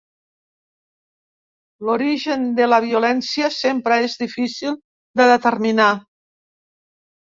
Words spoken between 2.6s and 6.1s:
la violència sempre és difícil de determinar.